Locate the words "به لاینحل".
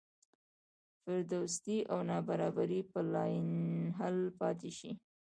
2.91-4.17